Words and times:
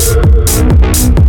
Thank 0.00 1.14
you. 1.14 1.19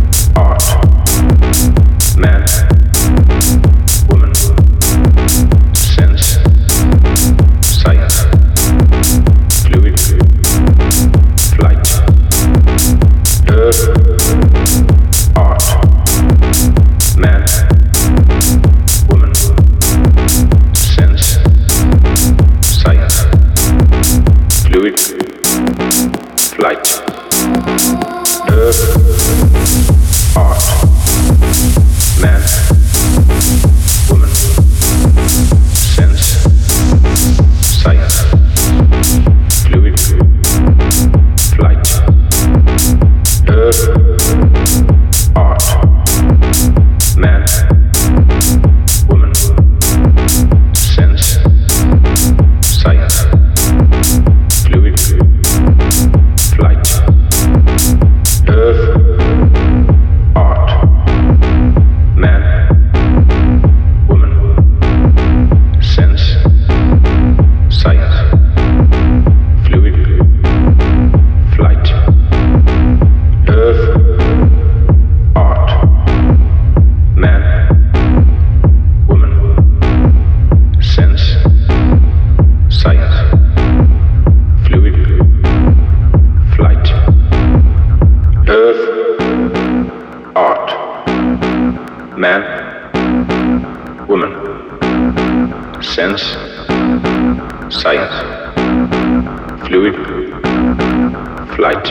flight, 101.56 101.86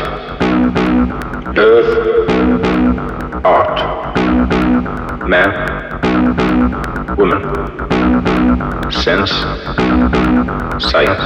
earth, 1.58 1.92
art, 3.46 3.80
man, 5.28 5.52
woman, 7.16 7.42
sense, 8.92 9.32
science, 10.84 11.26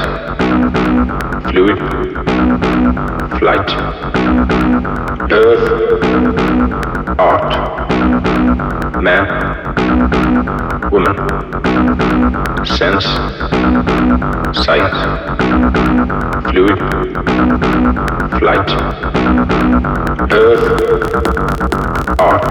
fluid, 1.49 1.79
flight, 3.39 3.69
earth, 5.31 5.65
art. 7.17 7.94
Math, 9.01 9.29
woman, 10.91 11.15
sense, 12.65 13.05
sight, 14.65 14.91
fluid, 16.49 16.79
flight, 18.39 18.69
earth, 20.31 20.79
art, 22.19 22.47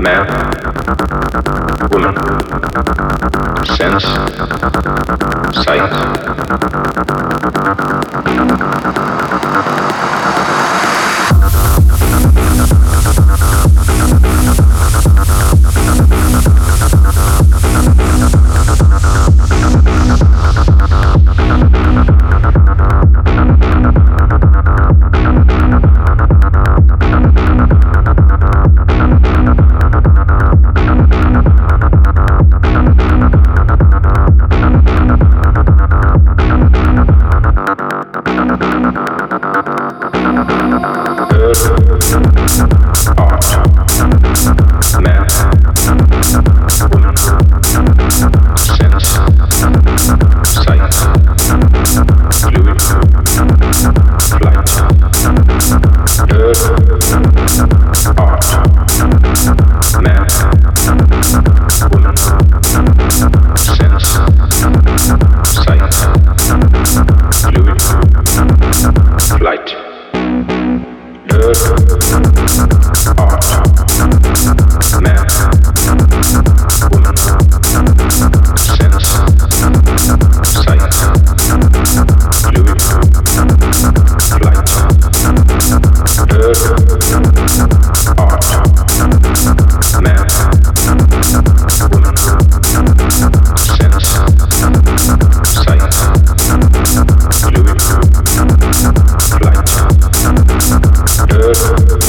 math, 0.00 0.30
woman, 1.92 2.14
sense, 3.76 4.04
sight, 5.64 5.90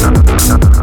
Thank 0.05 0.63
you. 0.63 0.74